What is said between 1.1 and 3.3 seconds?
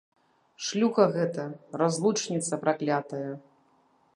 гэта, разлучніца праклятая!